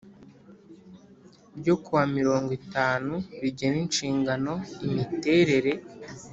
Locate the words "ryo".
1.57-1.73